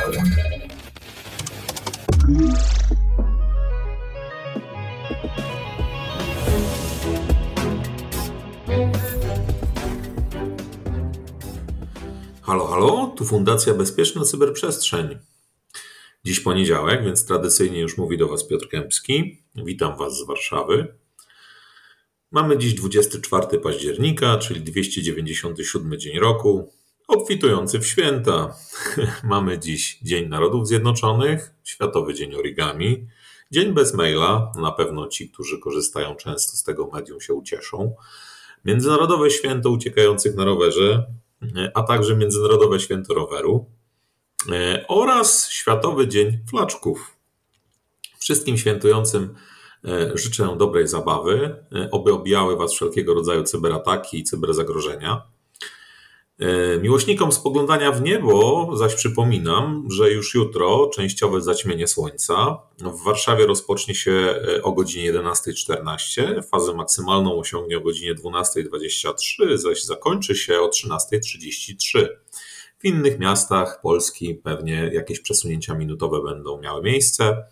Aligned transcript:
Halo, 0.00 0.12
halo, 12.66 13.14
tu 13.16 13.24
Fundacja 13.24 13.74
Bezpieczna 13.74 14.24
Cyberprzestrzeń. 14.24 15.18
Dziś 16.24 16.40
poniedziałek, 16.40 17.04
więc 17.04 17.26
tradycyjnie 17.26 17.80
już 17.80 17.98
mówi 17.98 18.18
do 18.18 18.28
Was 18.28 18.46
Piotr 18.46 18.68
Kępski. 18.68 19.42
Witam 19.56 19.98
Was 19.98 20.18
z 20.18 20.26
Warszawy. 20.26 20.94
Mamy 22.30 22.58
dziś 22.58 22.74
24 22.74 23.58
października, 23.58 24.38
czyli 24.38 24.60
297 24.60 25.98
dzień 25.98 26.18
roku, 26.18 26.79
obfitujący 27.10 27.78
w 27.78 27.86
święta. 27.86 28.54
Mamy 29.24 29.58
dziś 29.58 29.98
Dzień 30.02 30.28
Narodów 30.28 30.68
Zjednoczonych, 30.68 31.54
Światowy 31.64 32.14
Dzień 32.14 32.34
Origami, 32.34 33.06
Dzień 33.50 33.72
bez 33.72 33.94
maila, 33.94 34.52
na 34.56 34.72
pewno 34.72 35.06
ci, 35.06 35.30
którzy 35.30 35.58
korzystają 35.58 36.14
często 36.14 36.56
z 36.56 36.62
tego 36.62 36.90
medium 36.92 37.20
się 37.20 37.34
ucieszą, 37.34 37.94
Międzynarodowe 38.64 39.30
Święto 39.30 39.70
Uciekających 39.70 40.34
na 40.34 40.44
rowerze, 40.44 41.06
a 41.74 41.82
także 41.82 42.16
Międzynarodowe 42.16 42.80
Święto 42.80 43.14
Roweru 43.14 43.66
oraz 44.88 45.50
Światowy 45.50 46.08
Dzień 46.08 46.38
Flaczków. 46.50 47.16
Wszystkim 48.18 48.58
świętującym 48.58 49.34
E, 49.84 50.18
życzę 50.18 50.56
dobrej 50.58 50.88
zabawy, 50.88 51.56
e, 51.74 51.90
oby 51.90 52.12
obijały 52.12 52.56
Was 52.56 52.72
wszelkiego 52.72 53.14
rodzaju 53.14 53.42
cyberataki 53.42 54.18
i 54.18 54.24
cyberzagrożenia. 54.24 55.22
E, 56.40 56.78
miłośnikom 56.78 57.32
spoglądania 57.32 57.92
w 57.92 58.02
niebo 58.02 58.68
zaś 58.76 58.94
przypominam, 58.94 59.86
że 59.90 60.10
już 60.10 60.34
jutro 60.34 60.90
częściowe 60.94 61.40
zaćmienie 61.40 61.86
słońca. 61.86 62.58
W 62.78 63.04
Warszawie 63.04 63.46
rozpocznie 63.46 63.94
się 63.94 64.34
o 64.62 64.72
godzinie 64.72 65.12
11.14, 65.12 66.42
fazę 66.50 66.74
maksymalną 66.74 67.38
osiągnie 67.38 67.78
o 67.78 67.80
godzinie 67.80 68.14
12.23, 68.14 69.56
zaś 69.56 69.84
zakończy 69.84 70.34
się 70.34 70.60
o 70.60 70.68
13.33. 70.68 72.06
W 72.78 72.84
innych 72.84 73.18
miastach 73.18 73.80
Polski 73.82 74.34
pewnie 74.34 74.90
jakieś 74.92 75.20
przesunięcia 75.20 75.74
minutowe 75.74 76.22
będą 76.22 76.60
miały 76.60 76.82
miejsce 76.82 77.44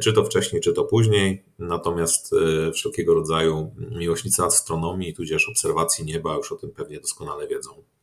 czy 0.00 0.12
to 0.12 0.24
wcześniej, 0.24 0.62
czy 0.62 0.72
to 0.72 0.84
później. 0.84 1.44
Natomiast 1.58 2.32
e, 2.32 2.72
wszelkiego 2.72 3.14
rodzaju 3.14 3.74
miłośnicy 3.90 4.42
astronomii, 4.42 5.14
tudzież 5.14 5.48
obserwacji 5.48 6.04
nieba 6.04 6.34
już 6.34 6.52
o 6.52 6.56
tym 6.56 6.70
pewnie 6.70 7.00
doskonale 7.00 7.48
wiedzą. 7.48 7.93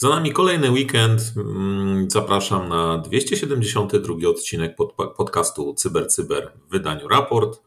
Za 0.00 0.08
nami 0.08 0.32
kolejny 0.32 0.70
weekend. 0.70 1.32
Mm, 1.36 2.10
zapraszam 2.10 2.68
na 2.68 2.98
272 2.98 4.28
odcinek 4.28 4.76
podcastu 5.16 5.74
CyberCyber 5.74 6.42
Cyber 6.42 6.52
w 6.68 6.70
wydaniu 6.70 7.08
Raport. 7.08 7.62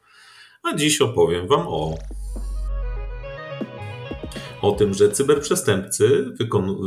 A 0.64 0.76
dziś 0.76 1.02
opowiem 1.02 1.48
Wam 1.48 1.68
o 1.68 1.96
o 4.62 4.72
tym, 4.72 4.94
że 4.94 5.12
cyberprzestępcy 5.12 6.26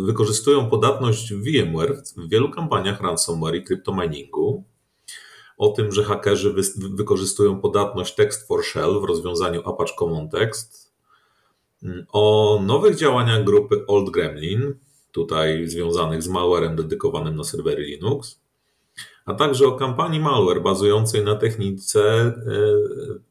wykorzystują 0.07 0.71
podatność 0.71 1.35
VMware 1.35 2.03
w 2.17 2.29
wielu 2.29 2.51
kampaniach 2.51 3.01
ransomware 3.01 3.55
i 3.55 3.65
kryptominingu, 3.65 4.65
o 5.59 5.69
tym, 5.69 5.93
że 5.93 6.05
hakerzy 6.05 6.53
wy 6.53 6.63
wykorzystują 6.95 7.61
podatność 7.61 8.15
Text 8.15 8.49
for 8.49 8.65
Shell 8.65 9.01
w 9.01 9.05
rozwiązaniu 9.05 9.63
Apache 9.69 9.95
Common 9.99 10.29
Text, 10.29 10.93
mm, 11.83 12.07
o 12.13 12.59
nowych 12.67 12.97
działaniach 12.97 13.45
grupy 13.45 13.87
Old 13.87 14.11
Gremlin, 14.11 14.75
tutaj 15.15 15.67
związanych 15.67 16.23
z 16.23 16.29
malwarem 16.29 16.77
dedykowanym 16.77 17.37
na 17.37 17.45
serwery 17.45 17.83
Linux, 17.83 18.41
a 19.27 19.35
także 19.35 19.67
o 19.67 19.73
kampanii 19.73 20.21
malware 20.21 20.63
bazującej 20.63 21.25
na 21.25 21.35
technice 21.35 22.01
e, 22.01 22.35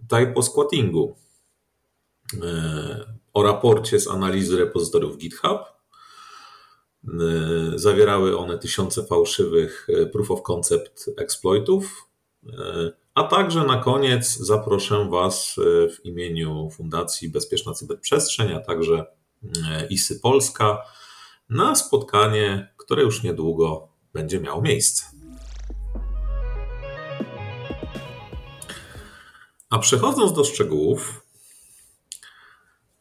typo-squattingu, 0.08 1.16
e, 2.44 3.16
o 3.34 3.44
raporcie 3.44 4.00
z 4.00 4.08
analizy 4.08 4.58
repozytoriów 4.58 5.18
GitHub. 5.18 5.62
E, 7.04 7.10
zawierały 7.76 8.38
one 8.38 8.58
tysiące 8.58 9.04
fałszywych 9.04 9.88
proof 10.12 10.32
of 10.32 10.42
concept 10.42 11.10
exploitów, 11.18 12.10
a 13.14 13.24
także 13.24 13.64
na 13.64 13.78
koniec 13.78 14.38
zaproszę 14.38 15.08
Was 15.12 15.56
w 15.98 16.06
imieniu 16.06 16.70
Fundacji 16.70 17.30
Bezpieczna 17.30 17.74
Cyberprzestrzeń, 17.74 18.52
a 18.52 18.60
także 18.60 19.06
ISY 19.90 20.20
Polska 20.20 20.84
na 21.50 21.76
spotkanie, 21.76 22.74
które 22.78 23.04
już 23.04 23.24
niedługo 23.24 23.88
będzie 24.14 24.40
miało 24.40 24.62
miejsce. 24.62 25.06
A 29.70 29.80
przechodząc 29.80 30.34
do 30.34 30.44
szczegółów, 30.44 31.26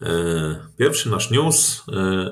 e, 0.02 0.68
pierwszy 0.78 1.10
nasz 1.10 1.30
news 1.30 1.82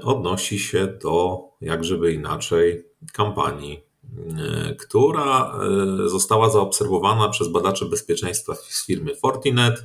odnosi 0.02 0.58
się 0.58 0.86
do, 0.86 1.40
jak 1.60 1.84
żeby 1.84 2.12
inaczej, 2.12 2.84
kampanii 3.12 3.90
E, 4.38 4.74
która 4.74 5.58
e, 6.04 6.08
została 6.08 6.50
zaobserwowana 6.50 7.28
przez 7.28 7.48
badaczy 7.48 7.86
bezpieczeństwa 7.86 8.54
z 8.54 8.86
firmy 8.86 9.16
Fortinet. 9.16 9.82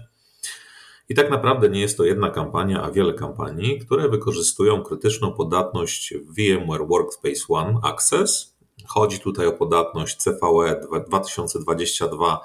I 1.09 1.15
tak 1.15 1.29
naprawdę 1.29 1.69
nie 1.69 1.81
jest 1.81 1.97
to 1.97 2.03
jedna 2.03 2.29
kampania, 2.29 2.83
a 2.83 2.91
wiele 2.91 3.13
kampanii, 3.13 3.79
które 3.79 4.09
wykorzystują 4.09 4.83
krytyczną 4.83 5.33
podatność 5.33 6.13
VMware 6.37 6.87
Workspace 6.87 7.45
ONE 7.49 7.79
Access. 7.83 8.55
Chodzi 8.87 9.19
tutaj 9.19 9.47
o 9.47 9.51
podatność 9.51 10.17
CVE 10.17 10.81
2022 11.07 12.39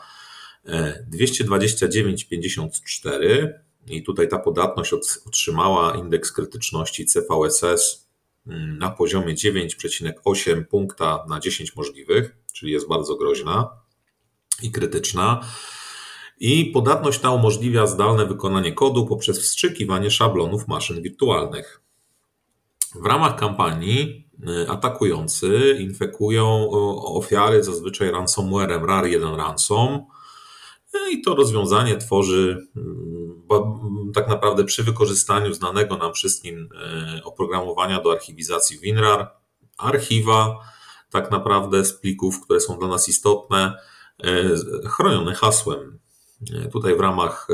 22954 1.06 3.60
i 3.86 4.02
tutaj 4.02 4.28
ta 4.28 4.38
podatność 4.38 4.92
otrzymała 5.26 5.96
indeks 5.96 6.32
krytyczności 6.32 7.06
CVSS 7.06 8.08
na 8.78 8.90
poziomie 8.90 9.34
9,8 9.34 10.64
punkta 10.64 11.24
na 11.28 11.40
10 11.40 11.76
możliwych, 11.76 12.36
czyli 12.52 12.72
jest 12.72 12.88
bardzo 12.88 13.16
groźna 13.16 13.70
i 14.62 14.70
krytyczna. 14.70 15.44
I 16.40 16.66
podatność 16.66 17.20
ta 17.20 17.30
umożliwia 17.30 17.86
zdalne 17.86 18.26
wykonanie 18.26 18.72
kodu 18.72 19.06
poprzez 19.06 19.40
wstrzykiwanie 19.40 20.10
szablonów 20.10 20.68
maszyn 20.68 21.02
wirtualnych. 21.02 21.82
W 22.94 23.06
ramach 23.06 23.36
kampanii 23.36 24.28
y, 24.64 24.70
atakujący 24.70 25.76
infekują 25.80 26.64
y, 26.64 26.68
ofiary 27.04 27.62
zazwyczaj 27.62 28.10
ransomwarem 28.10 28.82
RAR1 28.82 29.36
Ransom, 29.36 30.06
no 30.94 31.08
I 31.08 31.22
to 31.22 31.34
rozwiązanie 31.34 31.96
tworzy 31.96 32.68
mm, 32.76 34.12
tak 34.14 34.28
naprawdę 34.28 34.64
przy 34.64 34.82
wykorzystaniu 34.82 35.54
znanego 35.54 35.96
nam 35.96 36.12
wszystkim 36.12 36.68
e, 37.18 37.24
oprogramowania 37.24 38.00
do 38.00 38.12
archiwizacji 38.12 38.78
WinRAR, 38.78 39.30
archiwa 39.78 40.58
tak 41.10 41.30
naprawdę 41.30 41.84
z 41.84 41.92
plików, 41.92 42.40
które 42.40 42.60
są 42.60 42.78
dla 42.78 42.88
nas 42.88 43.08
istotne, 43.08 43.74
chronione 44.86 45.34
hasłem. 45.34 45.98
E, 46.54 46.68
tutaj 46.68 46.96
w 46.96 47.00
ramach 47.00 47.48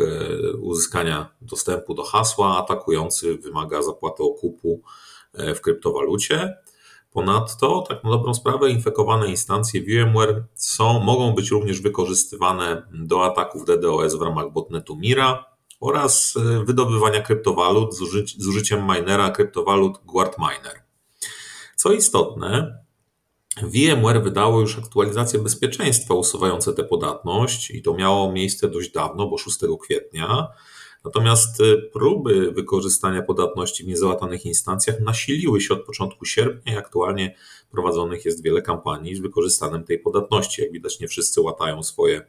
uzyskania 0.60 1.28
dostępu 1.40 1.94
do 1.94 2.02
hasła 2.02 2.58
atakujący 2.58 3.38
wymaga 3.38 3.82
zapłaty 3.82 4.22
okupu 4.22 4.82
w 5.34 5.60
kryptowalucie. 5.60 6.56
Ponadto, 7.16 7.84
tak 7.88 8.04
na 8.04 8.10
dobrą 8.10 8.34
sprawę, 8.34 8.70
infekowane 8.70 9.28
instancje 9.28 9.82
VMware 9.82 10.44
są, 10.54 11.00
mogą 11.00 11.32
być 11.32 11.50
również 11.50 11.80
wykorzystywane 11.80 12.82
do 12.92 13.24
ataków 13.24 13.64
DDoS 13.64 14.14
w 14.14 14.22
ramach 14.22 14.52
botnetu 14.52 14.96
Mira 14.96 15.44
oraz 15.80 16.34
e, 16.36 16.64
wydobywania 16.64 17.20
kryptowalut 17.20 17.94
z 18.38 18.46
użyciem 18.46 18.86
minera 18.86 19.30
kryptowalut 19.30 19.98
Guard 20.04 20.38
Miner. 20.38 20.82
Co 21.76 21.92
istotne, 21.92 22.78
VMware 23.62 24.22
wydało 24.22 24.60
już 24.60 24.78
aktualizację 24.78 25.38
bezpieczeństwa 25.38 26.14
usuwające 26.14 26.72
tę 26.72 26.84
podatność 26.84 27.70
i 27.70 27.82
to 27.82 27.94
miało 27.94 28.32
miejsce 28.32 28.68
dość 28.68 28.92
dawno, 28.92 29.26
bo 29.26 29.38
6 29.38 29.58
kwietnia. 29.82 30.48
Natomiast 31.04 31.60
y, 31.60 31.90
próby 31.92 32.52
wykorzystania 32.52 33.22
podatności 33.22 33.84
w 33.84 33.86
niezałatanych 33.86 34.46
instancjach 34.46 35.00
nasiliły 35.00 35.60
się 35.60 35.74
od 35.74 35.84
początku 35.84 36.24
sierpnia 36.24 36.74
i 36.74 36.76
aktualnie 36.76 37.34
prowadzonych 37.70 38.24
jest 38.24 38.42
wiele 38.42 38.62
kampanii 38.62 39.16
z 39.16 39.20
wykorzystaniem 39.20 39.84
tej 39.84 39.98
podatności. 39.98 40.62
Jak 40.62 40.72
widać, 40.72 41.00
nie 41.00 41.08
wszyscy 41.08 41.40
łatają 41.40 41.82
swoje 41.82 42.22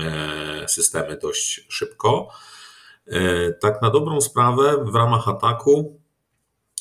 e, 0.00 0.68
systemy 0.68 1.18
dość 1.22 1.66
szybko. 1.68 2.28
E, 3.06 3.52
tak 3.52 3.82
na 3.82 3.90
dobrą 3.90 4.20
sprawę 4.20 4.84
w 4.84 4.94
ramach 4.94 5.28
ataku 5.28 5.97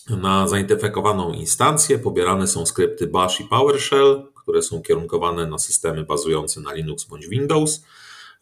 na 0.10 0.48
zainfekowaną 0.48 1.34
instancję 1.34 2.00
pobierane 2.00 2.48
są 2.48 2.66
skrypty 2.66 3.08
Bash 3.08 3.42
i 3.42 3.44
PowerShell, 3.44 4.24
które 4.36 4.62
są 4.62 4.82
kierunkowane 4.82 5.48
na 5.48 5.58
systemy 5.58 6.04
bazujące 6.04 6.62
na 6.62 6.74
Linux 6.74 7.04
bądź 7.04 7.28
Windows. 7.28 7.84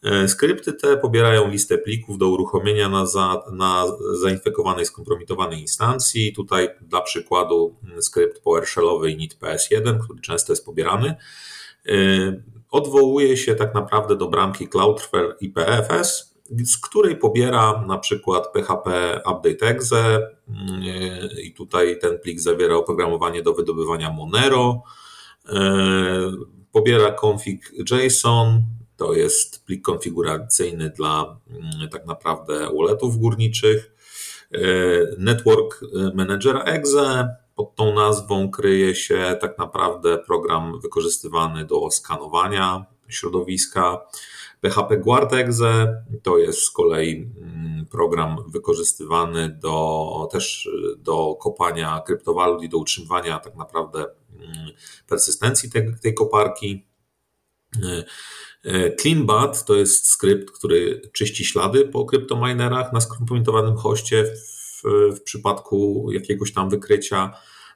E, 0.03 0.27
skrypty 0.27 0.73
te 0.73 0.97
pobierają 0.97 1.49
listę 1.49 1.77
plików 1.77 2.17
do 2.17 2.29
uruchomienia 2.29 2.89
na, 2.89 3.05
za, 3.05 3.43
na 3.51 3.85
zainfekowanej, 4.21 4.85
skompromitowanej 4.85 5.61
instancji. 5.61 6.33
Tutaj 6.33 6.69
dla 6.81 7.01
przykładu 7.01 7.75
mm, 7.83 8.03
skrypt 8.03 8.43
PowerShellowy 8.43 9.11
init 9.11 9.37
PS1, 9.39 9.99
który 10.03 10.21
często 10.21 10.53
jest 10.53 10.65
pobierany, 10.65 11.15
e, 11.87 11.93
odwołuje 12.71 13.37
się 13.37 13.55
tak 13.55 13.73
naprawdę 13.73 14.15
do 14.15 14.27
bramki 14.27 14.67
Cloudflare 14.67 15.35
IPFS, 15.41 16.34
z 16.49 16.77
której 16.77 17.15
pobiera 17.15 17.83
na 17.87 17.97
przykład 17.97 18.53
PHP 18.53 19.19
Update 19.25 19.67
Exe 19.67 20.29
mm, 20.47 20.81
i 21.43 21.53
tutaj 21.53 21.99
ten 21.99 22.19
plik 22.19 22.39
zawiera 22.39 22.75
oprogramowanie 22.75 23.41
do 23.41 23.53
wydobywania 23.53 24.11
Monero, 24.11 24.83
e, 25.49 25.51
pobiera 26.71 27.11
config 27.11 27.71
JSON, 27.91 28.63
to 28.97 29.13
jest 29.13 29.65
plik 29.65 29.81
konfiguracyjny 29.81 30.89
dla 30.89 31.39
mm, 31.49 31.89
tak 31.89 32.05
naprawdę 32.05 32.69
walletów 32.77 33.17
górniczych. 33.17 33.91
E, 34.51 34.59
Network 35.17 35.81
Managera 36.13 36.63
Exe. 36.63 37.35
Pod 37.55 37.75
tą 37.75 37.95
nazwą 37.95 38.51
kryje 38.51 38.95
się 38.95 39.37
tak 39.41 39.57
naprawdę 39.57 40.17
program 40.17 40.79
wykorzystywany 40.81 41.65
do 41.65 41.91
skanowania 41.91 42.85
środowiska. 43.07 44.05
PHP 44.61 44.97
Guard 44.97 45.33
Exe 45.33 46.03
to 46.23 46.37
jest 46.37 46.61
z 46.61 46.71
kolei 46.71 47.31
mm, 47.41 47.85
program 47.85 48.37
wykorzystywany 48.47 49.49
do, 49.61 50.29
też 50.31 50.69
do 50.97 51.35
kopania 51.35 52.01
kryptowalut 52.05 52.63
i 52.63 52.69
do 52.69 52.77
utrzymywania 52.77 53.39
tak 53.39 53.55
naprawdę 53.55 53.99
mm, 53.99 54.69
persystencji 55.07 55.71
tej, 55.71 55.95
tej 56.01 56.13
koparki. 56.13 56.85
E, 57.83 58.03
E, 58.65 58.95
CleanBat 58.95 59.65
to 59.65 59.75
jest 59.75 60.07
skrypt, 60.07 60.51
który 60.51 61.01
czyści 61.13 61.45
ślady 61.45 61.87
po 61.87 62.05
kryptominerach 62.05 62.93
na 62.93 63.01
skompromitowanym 63.01 63.75
hoście 63.75 64.25
w, 64.25 64.81
w 65.15 65.21
przypadku 65.21 66.09
jakiegoś 66.11 66.53
tam 66.53 66.69
wykrycia. 66.69 67.33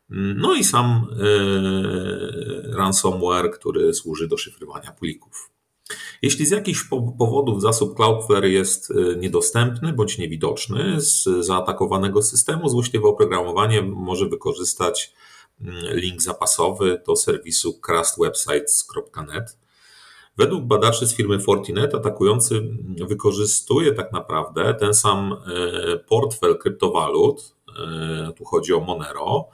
No 0.10 0.54
i 0.54 0.64
sam 0.64 1.08
e, 1.12 2.78
ransomware, 2.78 3.52
który 3.52 3.94
służy 3.94 4.28
do 4.28 4.38
szyfrowania 4.38 4.92
plików. 4.92 5.50
Jeśli 6.22 6.46
z 6.46 6.52
jakichś 6.52 6.84
powodów 7.18 7.62
zasób 7.62 7.96
Cloudflare 7.96 8.46
jest 8.46 8.92
e, 8.92 9.16
niedostępny 9.16 9.94
bądź 9.94 10.18
niewidoczny 10.18 11.02
z 11.02 11.46
zaatakowanego 11.46 12.22
systemu, 12.22 12.70
złośliwe 12.70 13.08
oprogramowanie 13.08 13.82
może 13.82 14.30
wykorzystać 14.30 15.14
mm, 15.62 15.76
link 15.92 16.22
zapasowy 16.22 17.02
do 17.08 17.16
serwisu 17.16 17.80
crustwebsites.net. 17.86 19.58
Według 20.38 20.64
badaczy 20.64 21.08
z 21.08 21.16
firmy 21.16 21.40
Fortinet 21.40 21.96
atakujący 21.96 22.62
wykorzystuje 23.08 23.94
tak 23.94 24.12
naprawdę 24.12 24.74
ten 24.74 24.94
sam 24.94 25.34
e, 25.34 25.98
portfel 25.98 26.58
kryptowalut, 26.58 27.60
tu 28.38 28.46
chodzi 28.46 28.74
o 28.74 28.80
Monero, 28.80 29.50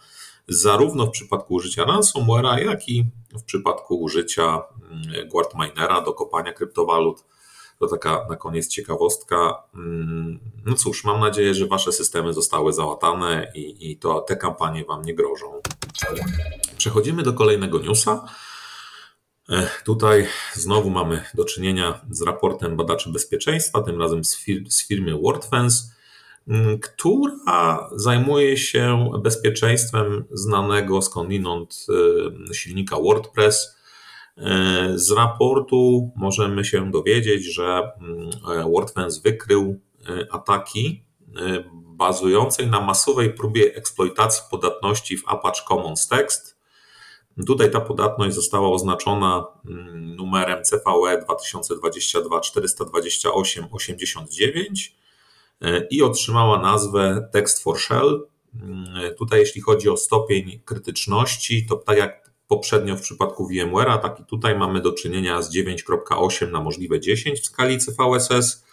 zarówno 0.48 1.06
w 1.06 1.12
przypadku 1.12 1.54
użycia 1.54 1.86
ransomware'a, 1.86 2.66
jak 2.66 2.90
i 2.90 3.06
w 3.34 3.44
przypadku 3.44 3.96
użycia 3.96 4.62
mm, 4.92 5.30
Guardminera 5.30 6.02
do 6.02 6.14
kopania 6.14 6.54
kryptowalut. 6.54 7.24
To 7.80 7.88
taka 7.88 8.26
na 8.30 8.36
koniec 8.36 8.68
ciekawostka. 8.68 9.64
Mm, 9.76 10.40
no 10.66 10.76
cóż, 10.76 11.04
mam 11.04 11.20
nadzieję, 11.20 11.54
że 11.54 11.68
Wasze 11.68 11.92
systemy 11.92 12.34
zostały 12.34 12.74
załatane 12.74 13.52
i, 13.56 13.92
i 13.92 13.98
to 13.98 14.22
te 14.22 14.36
kampanie 14.36 14.86
Wam 14.86 15.02
nie 15.02 15.16
grożą. 15.16 15.62
Przechodzimy 16.78 17.24
do 17.24 17.34
kolejnego 17.34 17.80
newsa. 17.80 18.26
Tutaj 19.84 20.28
znowu 20.54 20.90
mamy 20.90 21.24
do 21.34 21.46
czynienia 21.46 22.02
z 22.10 22.22
raportem 22.22 22.78
badaczy 22.78 23.10
bezpieczeństwa, 23.10 23.82
tym 23.82 24.02
razem 24.02 24.26
z, 24.26 24.38
fir 24.38 24.64
z 24.70 24.88
firmy 24.88 25.20
WordFence, 25.22 25.95
która 26.82 27.90
zajmuje 27.96 28.58
się 28.58 29.12
bezpieczeństwem 29.24 30.26
znanego 30.32 31.02
skądinąd 31.02 31.86
y, 32.52 32.56
silnika 32.56 32.96
WordPress. 32.96 33.78
Y, 34.38 34.42
z 35.00 35.12
raportu 35.12 36.12
możemy 36.16 36.66
się 36.66 36.92
dowiedzieć, 36.92 37.54
że 37.54 37.92
mm, 38.02 38.72
WordFence 38.72 39.22
wykrył 39.22 39.80
y, 40.10 40.32
ataki 40.32 41.06
bazującej 41.72 42.68
na 42.68 42.82
masowej 42.82 43.34
próbie 43.34 43.76
eksploitacji 43.76 44.44
podatności 44.52 45.18
w 45.18 45.24
Apache 45.28 45.62
Commons 45.68 46.08
Text 46.08 46.56
Tutaj 47.48 47.72
ta 47.72 47.82
podatność 47.82 48.36
została 48.36 48.70
oznaczona 48.70 49.46
mm, 49.66 50.16
numerem 50.16 50.64
CVE 50.64 51.22
2022 51.26 52.42
428 52.42 53.68
89 53.72 54.96
i 55.90 56.02
otrzymała 56.02 56.62
nazwę 56.62 57.30
Text 57.34 57.64
for 57.64 57.80
Shell. 57.80 58.28
Mm, 58.62 59.16
tutaj, 59.16 59.40
jeśli 59.40 59.62
chodzi 59.62 59.90
o 59.90 59.98
stopień 59.98 60.60
krytyczności, 60.66 61.66
to 61.66 61.76
tak 61.76 61.98
jak 61.98 62.32
poprzednio 62.48 62.96
w 62.96 63.02
przypadku 63.02 63.50
VMware'a, 63.50 64.00
tak 64.00 64.20
i 64.20 64.26
tutaj 64.26 64.58
mamy 64.58 64.82
do 64.82 64.94
czynienia 64.94 65.42
z 65.42 65.56
9.8 65.56 66.52
na 66.52 66.62
możliwe 66.62 67.00
10 67.00 67.40
w 67.40 67.46
skali 67.46 67.78
CVSS. 67.78 68.66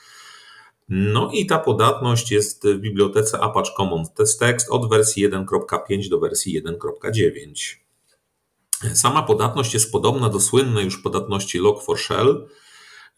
No 0.88 1.31
i 1.32 1.46
ta 1.46 1.58
podatność 1.58 2.32
jest 2.32 2.69
w 2.69 2.79
bibliotece 2.79 3.40
Apache 3.40 3.73
Commons 3.76 4.08
Text 4.38 4.70
od 4.70 4.88
wersji 4.88 5.31
1.5 5.31 6.08
do 6.11 6.20
wersji 6.20 6.62
1.9. 6.62 7.76
Sama 8.94 9.23
podatność 9.23 9.75
jest 9.75 9.93
podobna 9.93 10.29
do 10.29 10.40
słynnej 10.40 10.84
już 10.84 11.02
podatności 11.02 11.61
Log4Shell. 11.61 12.46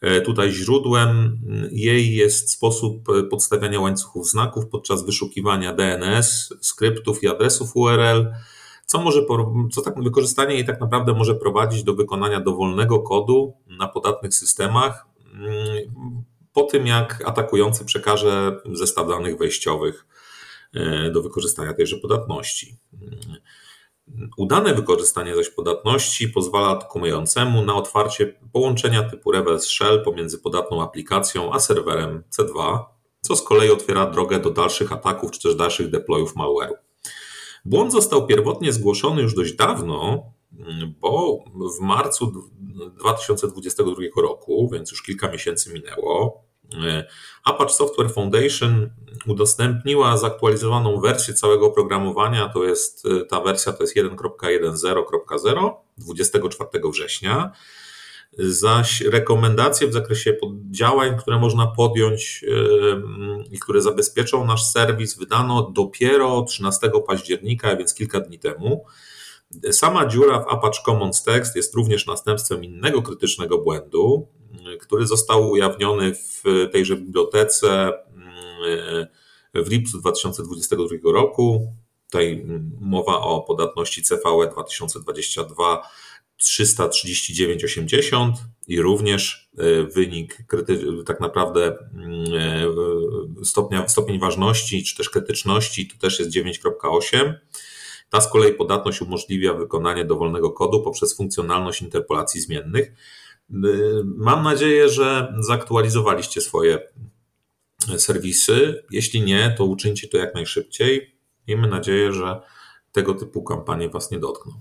E, 0.04 0.20
tutaj 0.20 0.52
źródłem 0.52 1.38
jej 1.72 2.16
jest 2.16 2.50
sposób 2.50 3.04
podstawiania 3.30 3.80
łańcuchów 3.80 4.28
znaków 4.28 4.66
podczas 4.68 5.06
wyszukiwania 5.06 5.72
DNS, 5.72 6.54
skryptów 6.60 7.22
i 7.22 7.28
adresów 7.28 7.76
URL, 7.76 8.32
co 8.86 9.00
może, 9.00 9.20
co 9.72 9.82
tak, 9.82 10.02
wykorzystanie 10.02 10.54
jej 10.54 10.64
tak 10.64 10.80
naprawdę 10.80 11.14
może 11.14 11.34
prowadzić 11.34 11.84
do 11.84 11.94
wykonania 11.94 12.40
dowolnego 12.40 12.98
kodu 12.98 13.54
na 13.66 13.88
podatnych 13.88 14.34
systemach, 14.34 15.06
mm, 15.34 16.24
po 16.52 16.62
tym 16.62 16.86
jak 16.86 17.22
atakujący 17.26 17.84
przekaże 17.84 18.56
zestaw 18.72 19.08
danych 19.08 19.38
wejściowych 19.38 20.06
e, 20.74 21.10
do 21.10 21.22
wykorzystania 21.22 21.74
tejże 21.74 21.96
podatności. 21.96 22.76
Udane 24.36 24.74
wykorzystanie 24.74 25.36
zaś 25.36 25.50
podatności 25.50 26.28
pozwala 26.28 26.68
atakującemu 26.68 27.64
na 27.64 27.74
otwarcie 27.74 28.34
połączenia 28.52 29.02
typu 29.02 29.32
reverse 29.32 29.68
shell 29.68 30.04
pomiędzy 30.04 30.38
podatną 30.38 30.82
aplikacją 30.82 31.52
a 31.52 31.60
serwerem 31.60 32.22
C2, 32.30 32.84
co 33.20 33.36
z 33.36 33.42
kolei 33.42 33.70
otwiera 33.70 34.10
drogę 34.10 34.40
do 34.40 34.50
dalszych 34.50 34.92
ataków 34.92 35.30
czy 35.30 35.42
też 35.42 35.54
dalszych 35.54 35.90
deployów 35.90 36.34
malware'u. 36.36 36.74
Błąd 37.64 37.92
został 37.92 38.26
pierwotnie 38.26 38.72
zgłoszony 38.72 39.22
już 39.22 39.34
dość 39.34 39.52
dawno, 39.52 40.22
bo 41.00 41.44
w 41.78 41.80
marcu 41.80 42.50
2022 42.98 44.22
roku, 44.22 44.70
więc 44.72 44.90
już 44.90 45.02
kilka 45.02 45.30
miesięcy 45.30 45.72
minęło, 45.72 46.44
E, 46.72 47.04
Apache 47.44 47.72
Software 47.72 48.10
Foundation 48.10 48.90
udostępniła 49.26 50.16
zaktualizowaną 50.16 51.00
wersję 51.00 51.34
całego 51.34 51.66
oprogramowania, 51.66 52.48
to 52.48 52.64
jest 52.64 53.06
e, 53.06 53.24
ta 53.24 53.40
wersja 53.40 53.72
to 53.72 53.82
jest 53.82 53.96
1.10.0 53.96 55.74
24 55.98 56.90
września. 56.90 57.52
Zaś 58.38 59.00
rekomendacje 59.00 59.88
w 59.88 59.92
zakresie 59.92 60.36
działań, 60.70 61.18
które 61.18 61.38
można 61.38 61.66
podjąć 61.66 62.44
e, 62.48 62.54
i 63.50 63.58
które 63.58 63.82
zabezpieczą 63.82 64.46
nasz 64.46 64.64
serwis, 64.64 65.18
wydano 65.18 65.70
dopiero 65.74 66.42
13 66.42 66.90
października, 67.06 67.76
więc 67.76 67.94
kilka 67.94 68.20
dni 68.20 68.38
temu. 68.38 68.84
Sama 69.70 70.06
dziura 70.06 70.40
w 70.40 70.48
Apache 70.48 70.82
Commons 70.86 71.22
Text 71.22 71.56
jest 71.56 71.74
również 71.74 72.06
następstwem 72.06 72.64
innego 72.64 73.02
krytycznego 73.02 73.58
błędu, 73.58 74.28
który 74.80 75.06
został 75.06 75.50
ujawniony 75.50 76.14
w 76.14 76.42
tejże 76.72 76.96
bibliotece 76.96 77.92
w 79.54 79.70
lipcu 79.70 79.98
2022 79.98 81.12
roku. 81.12 81.74
Tutaj 82.10 82.46
mowa 82.80 83.20
o 83.20 83.40
podatności 83.40 84.02
CVE 84.02 84.50
2022 84.52 85.82
339,80 86.42 88.32
i 88.68 88.80
również 88.80 89.50
e, 89.58 89.84
wynik 89.84 90.38
tak 91.06 91.20
naprawdę 91.20 91.78
mm, 91.94 92.24
e, 93.40 93.44
stopnia, 93.44 93.88
stopień 93.88 94.18
ważności 94.18 94.84
czy 94.84 94.96
też 94.96 95.10
krytyczności 95.10 95.88
to 95.88 95.98
też 95.98 96.18
jest 96.18 96.30
9.8. 96.30 97.34
Ta 98.10 98.20
z 98.20 98.32
kolei 98.32 98.54
podatność 98.54 99.02
umożliwia 99.02 99.54
wykonanie 99.54 100.04
dowolnego 100.04 100.50
kodu 100.50 100.82
poprzez 100.82 101.16
funkcjonalność 101.16 101.82
interpolacji 101.82 102.40
zmiennych. 102.40 102.92
Mam 104.04 104.44
nadzieję, 104.44 104.88
że 104.88 105.34
zaktualizowaliście 105.40 106.40
swoje 106.40 106.78
serwisy. 107.98 108.84
Jeśli 108.90 109.22
nie, 109.22 109.54
to 109.58 109.64
uczyńcie 109.64 110.08
to 110.08 110.18
jak 110.18 110.34
najszybciej. 110.34 111.16
Miejmy 111.48 111.68
nadzieję, 111.68 112.12
że 112.12 112.40
tego 112.92 113.14
typu 113.14 113.42
kampanie 113.42 113.88
Was 113.88 114.10
nie 114.10 114.18
dotkną. 114.18 114.52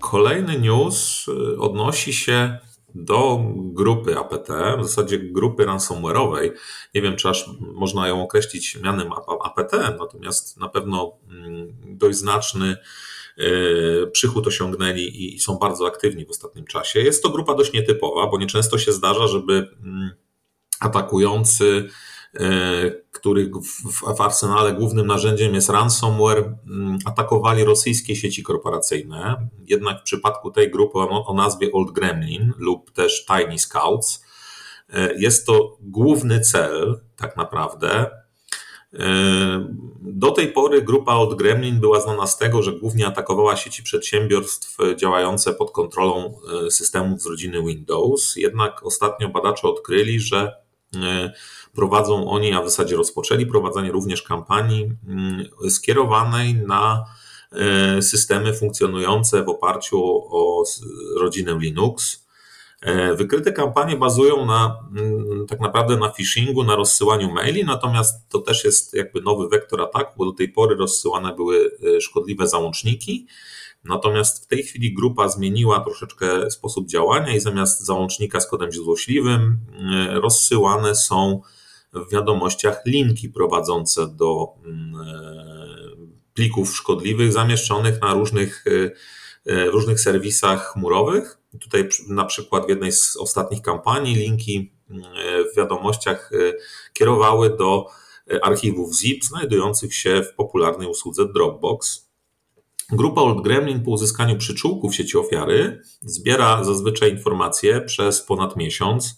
Kolejny 0.00 0.58
news 0.58 1.26
y, 1.28 1.58
odnosi 1.58 2.12
się 2.12 2.58
do 2.94 3.40
grupy 3.54 4.18
APT, 4.18 4.48
w 4.78 4.82
zasadzie 4.82 5.18
grupy 5.18 5.64
ransomware'owej. 5.64 6.50
Nie 6.94 7.02
wiem, 7.02 7.16
czy 7.16 7.28
aż 7.28 7.50
można 7.60 8.08
ją 8.08 8.22
określić 8.22 8.78
mianem 8.82 9.12
APT, 9.44 9.72
natomiast 9.98 10.60
na 10.60 10.68
pewno 10.68 11.18
mm, 11.28 11.76
dość 11.84 12.18
znaczny 12.18 12.76
e, 13.38 14.06
przychód 14.06 14.46
osiągnęli 14.46 15.34
i 15.34 15.40
są 15.40 15.58
bardzo 15.58 15.86
aktywni 15.86 16.26
w 16.26 16.30
ostatnim 16.30 16.64
czasie. 16.64 17.00
Jest 17.00 17.22
to 17.22 17.30
grupa 17.30 17.54
dość 17.54 17.72
nietypowa, 17.72 18.26
bo 18.26 18.38
nieczęsto 18.38 18.78
się 18.78 18.92
zdarza, 18.92 19.28
żeby 19.28 19.68
mm, 19.82 20.10
atakujący 20.80 21.88
E, 22.34 22.90
których 23.12 23.48
w 24.16 24.20
arsenale 24.20 24.72
głównym 24.72 25.06
narzędziem 25.06 25.54
jest 25.54 25.68
ransomware, 25.68 26.54
mm, 26.66 26.98
atakowali 27.04 27.64
rosyjskie 27.64 28.16
sieci 28.16 28.42
korporacyjne. 28.42 29.48
Jednak 29.66 30.00
w 30.00 30.02
przypadku 30.02 30.50
tej 30.50 30.70
grupy 30.70 30.98
o 30.98 31.34
nazwie 31.34 31.72
Old 31.72 31.90
Gremlin 31.90 32.52
lub 32.58 32.90
też 32.90 33.26
Tiny 33.26 33.58
Scouts 33.58 34.24
e, 34.90 35.14
jest 35.18 35.46
to 35.46 35.76
główny 35.80 36.40
cel, 36.40 37.00
tak 37.16 37.36
naprawdę. 37.36 38.10
E, 38.94 39.66
do 40.00 40.30
tej 40.30 40.48
pory 40.52 40.82
grupa 40.82 41.12
Old 41.12 41.34
Gremlin 41.34 41.80
była 41.80 42.00
znana 42.00 42.26
z 42.26 42.38
tego, 42.38 42.62
że 42.62 42.72
głównie 42.72 43.06
atakowała 43.06 43.56
sieci 43.56 43.82
przedsiębiorstw 43.82 44.76
działające 44.96 45.52
pod 45.54 45.70
kontrolą 45.70 46.34
systemów 46.70 47.22
z 47.22 47.26
rodziny 47.26 47.62
Windows. 47.62 48.36
Jednak 48.36 48.86
ostatnio 48.86 49.28
badacze 49.28 49.68
odkryli, 49.68 50.20
że 50.20 50.60
prowadzą 51.74 52.30
oni, 52.30 52.52
a 52.52 52.62
w 52.62 52.64
zasadzie 52.64 52.96
rozpoczęli 52.96 53.46
prowadzenie 53.46 53.92
również 53.92 54.22
kampanii 54.22 54.92
mm, 55.08 55.44
skierowanej 55.70 56.54
na 56.54 57.04
e, 57.52 58.02
systemy 58.02 58.54
funkcjonujące 58.54 59.44
w 59.44 59.48
oparciu 59.48 59.98
o 60.30 60.64
rodzinę 61.20 61.58
Linux. 61.60 62.26
E, 62.80 63.14
wykryte 63.14 63.52
kampanie 63.52 63.96
bazują 63.96 64.46
na 64.46 64.84
mm, 64.96 65.46
tak 65.46 65.60
naprawdę 65.60 65.96
na 65.96 66.10
phishingu, 66.10 66.64
na 66.64 66.76
rozsyłaniu 66.76 67.32
maili, 67.32 67.64
natomiast 67.64 68.28
to 68.28 68.38
też 68.38 68.64
jest 68.64 68.94
jakby 68.94 69.20
nowy 69.20 69.48
wektor 69.48 69.82
ataku, 69.82 70.12
bo 70.16 70.24
do 70.24 70.32
tej 70.32 70.48
pory 70.48 70.76
rozsyłane 70.76 71.34
były 71.34 71.70
e, 71.96 72.00
szkodliwe 72.00 72.48
załączniki. 72.48 73.26
Natomiast 73.84 74.44
w 74.44 74.46
tej 74.46 74.62
chwili 74.62 74.94
grupa 74.94 75.28
zmieniła 75.28 75.80
troszeczkę 75.80 76.50
sposób 76.50 76.88
działania 76.88 77.34
i 77.34 77.40
zamiast 77.40 77.80
załącznika 77.80 78.40
z 78.40 78.46
kodem 78.46 78.72
złośliwym 78.72 79.58
rozsyłane 80.10 80.94
są 80.94 81.40
w 81.92 82.12
wiadomościach 82.12 82.82
linki 82.86 83.28
prowadzące 83.28 84.08
do 84.08 84.48
mm, 84.64 84.94
e, 84.94 86.20
plików 86.34 86.76
szkodliwych 86.76 87.32
zamieszczonych 87.32 88.00
na 88.00 88.14
różnych, 88.14 88.64
e, 88.66 88.90
e, 89.52 89.64
różnych 89.64 90.00
serwisach 90.00 90.72
chmurowych. 90.72 91.38
Tutaj 91.60 91.88
na 92.08 92.24
przykład 92.24 92.66
w 92.66 92.68
jednej 92.68 92.92
z 92.92 93.16
ostatnich 93.16 93.62
kampanii 93.62 94.14
linki 94.14 94.72
mm, 94.90 95.02
w 95.52 95.56
wiadomościach 95.56 96.30
kierowały 96.92 97.56
do 97.56 97.86
archiwów 98.42 98.96
ZIP 98.96 99.24
znajdujących 99.24 99.94
się 99.94 100.22
w 100.22 100.34
popularnej 100.34 100.88
usłudze 100.88 101.32
Dropbox. 101.32 102.09
Grupa 102.92 103.20
Old 103.20 103.44
Gremlin 103.44 103.84
po 103.84 103.90
uzyskaniu 103.90 104.36
przyczółków 104.36 104.94
sieci 104.94 105.18
ofiary 105.18 105.80
zbiera 106.02 106.64
zazwyczaj 106.64 107.10
informacje 107.10 107.80
przez 107.80 108.22
ponad 108.22 108.56
miesiąc 108.56 109.16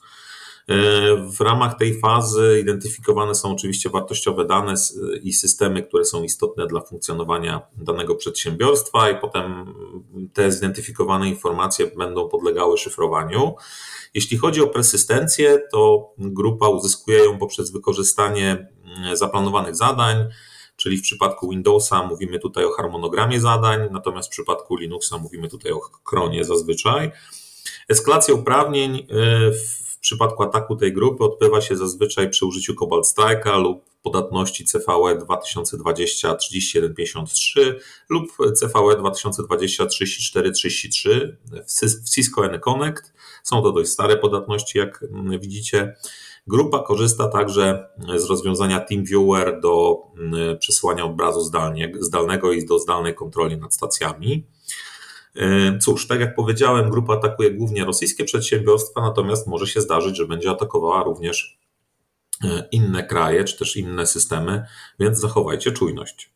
E, 0.69 0.75
w 1.17 1.41
ramach 1.41 1.79
tej 1.79 2.01
fazy 2.01 2.59
identyfikowane 2.63 3.35
są 3.35 3.53
oczywiście 3.53 3.91
wartościowe 3.91 4.45
dane 4.45 4.75
i 5.23 5.33
systemy, 5.33 5.83
które 5.83 6.05
są 6.05 6.23
istotne 6.23 6.67
dla 6.67 6.81
funkcjonowania 6.81 7.61
danego 7.77 8.15
przedsiębiorstwa, 8.15 9.11
i 9.11 9.21
potem 9.21 9.75
te 10.33 10.53
zidentyfikowane 10.53 11.29
informacje 11.29 11.87
będą 11.87 12.29
podlegały 12.29 12.79
szyfrowaniu. 12.79 13.55
Jeśli 14.15 14.39
chodzi 14.39 14.61
o 14.61 14.67
persystencję, 14.67 15.63
to 15.73 16.11
grupa 16.19 16.69
uzyskuje 16.69 17.19
ją 17.25 17.39
poprzez 17.39 17.71
wykorzystanie 17.71 18.69
mm, 18.99 19.17
zaplanowanych 19.17 19.77
zadań, 19.77 20.17
czyli 20.83 20.99
w 20.99 21.03
przypadku 21.03 21.49
Windowsa 21.49 22.07
mówimy 22.07 22.39
tutaj 22.39 22.65
o 22.65 22.73
harmonogramie 22.73 23.41
zadań, 23.41 23.81
natomiast 23.91 24.29
w 24.29 24.31
przypadku 24.31 24.77
Linuxa 24.77 25.19
mówimy 25.21 25.49
tutaj 25.49 25.73
o 25.73 25.81
kronie 25.81 26.45
zazwyczaj. 26.45 27.11
Eskalacja 27.89 28.35
uprawnień 28.35 28.97
e, 28.97 29.05
w 29.53 29.99
przypadku 30.01 30.43
ataku 30.43 30.77
tej 30.77 30.93
grupy 30.93 31.25
odbywa 31.25 31.61
się 31.61 31.77
zazwyczaj 31.77 32.31
przy 32.31 32.47
użyciu 32.47 32.75
Cobalt 32.75 33.05
Strike'a 33.07 33.63
lub 33.63 33.85
podatności 34.03 34.65
CVE 34.65 35.19
2020 35.19 36.35
3153 36.35 37.81
lub 38.09 38.37
CVE 38.61 38.97
2020 38.99 39.87
3433 39.87 41.37
w 42.05 42.11
Cisco 42.11 42.43
Connect. 42.65 43.13
Są 43.43 43.63
to 43.63 43.73
dość 43.73 43.91
stare 43.91 44.17
podatności, 44.17 44.79
jak 44.79 45.05
widzicie. 45.41 45.97
Grupa 46.47 46.83
korzysta 46.83 47.29
także 47.29 47.89
z 48.17 48.25
rozwiązania 48.25 48.81
TeamViewer 48.81 49.61
do 49.61 49.97
mm, 50.19 50.59
przesyłania 50.59 51.05
obrazu 51.05 51.41
zdalnie, 51.41 51.93
zdalnego 52.01 52.53
i 52.53 52.67
do 52.67 52.79
zdalnej 52.79 53.15
kontroli 53.15 53.57
nad 53.57 53.75
stacjami. 53.75 54.47
E, 55.37 55.79
cóż, 55.79 56.07
tak 56.07 56.21
jak 56.21 56.35
powiedziałem, 56.35 56.91
grupa 56.91 57.15
atakuje 57.15 57.51
głównie 57.51 57.85
rosyjskie 57.85 58.25
przedsiębiorstwa, 58.25 59.01
natomiast 59.01 59.47
może 59.47 59.67
się 59.67 59.81
zdarzyć, 59.81 60.17
że 60.17 60.27
będzie 60.27 60.51
atakowała 60.51 61.03
również 61.03 61.59
e, 62.45 62.69
inne 62.73 63.07
kraje 63.07 63.45
czy 63.45 63.59
też 63.59 63.77
inne 63.77 64.07
systemy, 64.07 64.65
więc 65.01 65.19
zachowajcie 65.19 65.73
czujność. 65.73 66.33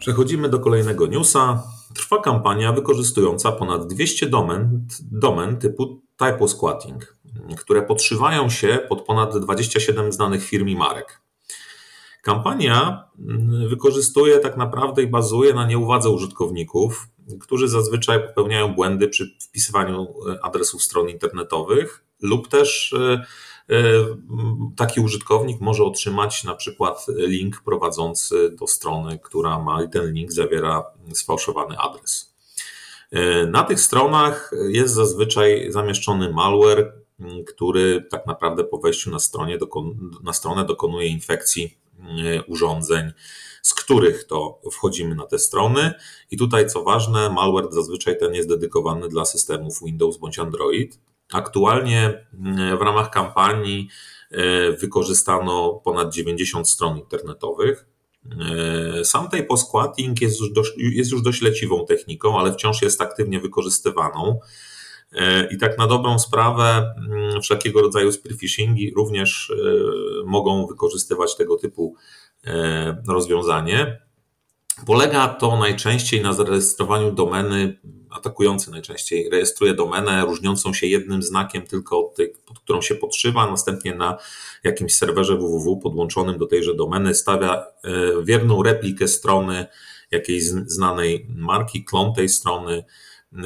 Przechodzimy 0.00 0.48
do 0.48 0.58
kolejnego 0.58 1.06
newsa. 1.06 1.62
Trwa 1.94 2.20
kampania 2.20 2.72
wykorzystująca 2.72 3.52
ponad 3.52 3.86
200 3.86 4.26
domen, 4.26 4.86
domen 5.10 5.56
typu 5.56 6.01
typosquatting, 6.26 7.16
które 7.58 7.82
podszywają 7.82 8.50
się 8.50 8.78
pod 8.88 9.02
ponad 9.02 9.38
27 9.38 10.12
znanych 10.12 10.44
firm 10.44 10.68
i 10.68 10.76
marek. 10.76 11.22
Kampania 12.22 13.04
mm, 13.18 13.68
wykorzystuje 13.68 14.38
tak 14.38 14.56
naprawdę 14.56 15.02
i 15.02 15.06
bazuje 15.06 15.54
na 15.54 15.66
nieuwadze 15.66 16.10
użytkowników, 16.10 17.08
którzy 17.40 17.68
zazwyczaj 17.68 18.26
popełniają 18.26 18.74
błędy 18.74 19.08
przy 19.08 19.36
wpisywaniu 19.40 20.14
e, 20.28 20.44
adresów 20.44 20.82
stron 20.82 21.08
internetowych, 21.08 22.04
lub 22.20 22.48
też 22.48 22.92
e, 22.92 23.24
e, 23.70 23.82
taki 24.76 25.00
użytkownik 25.00 25.60
może 25.60 25.84
otrzymać 25.84 26.44
na 26.44 26.54
przykład 26.54 27.06
link 27.08 27.62
prowadzący 27.64 28.50
do 28.50 28.66
strony, 28.66 29.18
która 29.18 29.58
ma 29.58 29.86
ten 29.86 30.12
link 30.12 30.32
zawiera 30.32 30.84
sfałszowany 31.12 31.78
adres. 31.78 32.31
Na 33.46 33.62
tych 33.62 33.80
stronach 33.80 34.50
jest 34.68 34.94
zazwyczaj 34.94 35.72
zamieszczony 35.72 36.32
malware, 36.32 36.92
który 37.46 38.06
tak 38.10 38.26
naprawdę 38.26 38.64
po 38.64 38.78
wejściu 38.78 39.10
na, 39.10 39.18
stronie, 39.18 39.58
na 40.22 40.32
stronę 40.32 40.64
dokonuje 40.64 41.08
infekcji 41.08 41.78
urządzeń 42.46 43.12
z 43.62 43.74
których 43.74 44.24
to 44.24 44.60
wchodzimy 44.72 45.14
na 45.14 45.26
te 45.26 45.38
strony. 45.38 45.92
I 46.30 46.36
tutaj, 46.36 46.66
co 46.66 46.82
ważne, 46.82 47.30
malware 47.30 47.72
zazwyczaj 47.72 48.18
ten 48.18 48.34
jest 48.34 48.48
dedykowany 48.48 49.08
dla 49.08 49.24
systemów 49.24 49.82
Windows 49.84 50.16
bądź 50.16 50.38
Android. 50.38 51.00
Aktualnie 51.32 52.26
mm, 52.34 52.78
w 52.78 52.82
ramach 52.82 53.10
kampanii 53.10 53.88
e, 54.30 54.72
wykorzystano 54.72 55.80
ponad 55.84 56.14
90 56.14 56.68
stron 56.68 56.98
internetowych. 56.98 57.86
E, 58.40 59.04
sam 59.04 59.28
typosquatting 59.28 60.20
jest 60.20 60.40
już, 60.40 60.52
dość, 60.52 60.72
jest 60.76 61.12
już 61.12 61.22
dość 61.22 61.42
leciwą 61.42 61.86
techniką, 61.86 62.38
ale 62.38 62.52
wciąż 62.52 62.82
jest 62.82 63.00
aktywnie 63.00 63.40
wykorzystywaną. 63.40 64.40
E, 65.12 65.48
I 65.54 65.58
tak 65.58 65.78
na 65.78 65.86
dobrą 65.86 66.18
sprawę 66.18 66.94
mm, 67.08 67.42
wszelkiego 67.42 67.82
rodzaju 67.82 68.12
spearphishingi 68.12 68.92
również 68.96 69.52
mogą 70.24 70.66
wykorzystywać 70.66 71.36
tego 71.36 71.56
typu 71.56 71.96
E, 72.46 73.02
rozwiązanie. 73.08 74.00
Polega 74.86 75.28
to 75.28 75.56
najczęściej 75.56 76.22
na 76.22 76.32
zarejestrowaniu 76.32 77.12
domeny, 77.12 77.78
atakujący 78.10 78.70
najczęściej 78.70 79.30
rejestruje 79.30 79.74
domenę 79.74 80.24
różniącą 80.24 80.74
się 80.74 80.86
jednym 80.86 81.22
znakiem 81.22 81.66
tylko 81.66 81.98
od 81.98 82.14
tej, 82.14 82.34
pod 82.46 82.58
którą 82.58 82.82
się 82.82 82.94
podszywa, 82.94 83.50
następnie 83.50 83.94
na 83.94 84.18
jakimś 84.64 84.96
serwerze 84.96 85.36
www 85.36 85.76
podłączonym 85.76 86.38
do 86.38 86.46
tejże 86.46 86.74
domeny 86.74 87.14
stawia 87.14 87.54
e, 87.54 87.64
wierną 88.24 88.62
replikę 88.62 89.08
strony 89.08 89.66
jakiejś 90.10 90.44
znanej 90.66 91.26
marki, 91.36 91.84
klon 91.84 92.14
tej 92.14 92.28
strony. 92.28 92.84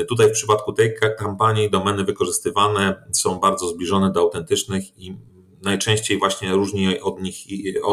Tutaj 0.09 0.29
w 0.29 0.33
przypadku 0.33 0.73
tej 0.73 0.95
kampanii 1.19 1.71
domeny 1.71 2.05
wykorzystywane 2.05 3.03
są 3.13 3.39
bardzo 3.39 3.69
zbliżone 3.69 4.13
do 4.13 4.21
autentycznych 4.21 4.99
i 4.99 5.17
najczęściej 5.63 6.19
właśnie 6.19 6.53
różni 6.53 7.01
od 7.01 7.23
nich, 7.23 7.37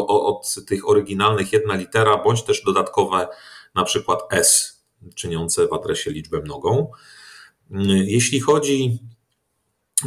od 0.08 0.56
tych 0.68 0.90
oryginalnych 0.90 1.54
jedna 1.54 1.76
litera, 1.76 2.18
bądź 2.18 2.44
też 2.44 2.64
dodatkowe 2.64 3.28
na 3.76 3.84
przykład 3.84 4.20
S, 4.32 4.84
czyniące 5.16 5.68
w 5.68 5.74
adresie 5.74 6.12
liczbę 6.12 6.42
mnogą. 6.42 6.92
Jeśli 8.06 8.40
chodzi 8.40 9.00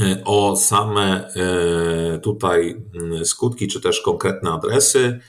e, 0.00 0.22
o 0.24 0.56
same 0.56 1.28
e, 1.28 2.18
tutaj 2.18 2.82
skutki, 3.24 3.68
czy 3.68 3.80
też 3.80 4.00
konkretne 4.00 4.50
adresy, 4.50 5.20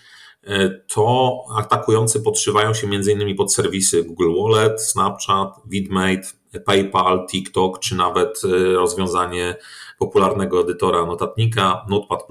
to 0.87 1.37
atakujący 1.57 2.19
podszywają 2.21 2.73
się 2.73 2.87
m.in. 2.87 3.35
pod 3.35 3.53
serwisy 3.53 4.03
Google 4.03 4.33
Wallet, 4.41 4.81
Snapchat, 4.81 5.49
Vidmate, 5.65 6.27
PayPal, 6.65 7.27
TikTok, 7.27 7.79
czy 7.79 7.95
nawet 7.95 8.41
rozwiązanie 8.75 9.55
popularnego 9.99 10.61
edytora 10.61 11.05
notatnika 11.05 11.85
Notepad++. 11.89 12.23